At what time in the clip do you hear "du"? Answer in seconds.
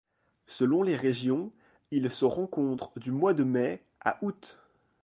2.99-3.11